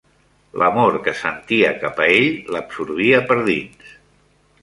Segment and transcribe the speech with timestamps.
[0.61, 3.95] L'amor que sentia cap a ell l'absorbia per dins.